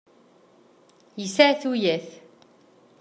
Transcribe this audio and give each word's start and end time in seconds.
Yesεa 1.19 1.53
tuyat. 1.61 2.07